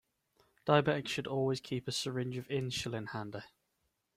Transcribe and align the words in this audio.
Diabetics 0.65 1.09
should 1.09 1.27
always 1.27 1.61
keep 1.61 1.87
a 1.87 1.91
syringe 1.91 2.35
of 2.35 2.47
insulin 2.47 3.09
handy. 3.09 3.43